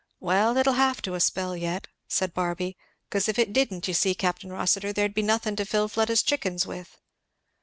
"Well, 0.19 0.57
it'll 0.57 0.73
have 0.73 1.03
to 1.03 1.13
a 1.13 1.19
spell 1.19 1.55
yet," 1.55 1.87
said 2.07 2.33
Barby, 2.33 2.75
"'cause 3.11 3.29
if 3.29 3.37
it 3.37 3.53
didn't, 3.53 3.87
you 3.87 3.93
see, 3.93 4.15
Capt. 4.15 4.43
Rossitur, 4.43 4.91
there'd 4.91 5.13
be 5.13 5.21
nothing 5.21 5.55
to 5.57 5.63
fill 5.63 5.87
Fleda's 5.87 6.23
chickens 6.23 6.65
with." 6.65 6.97